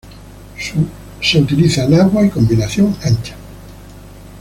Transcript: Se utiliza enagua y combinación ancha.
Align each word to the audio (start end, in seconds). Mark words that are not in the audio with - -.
Se 1.21 1.37
utiliza 1.39 1.83
enagua 1.83 2.25
y 2.25 2.31
combinación 2.31 2.97
ancha. 3.03 3.35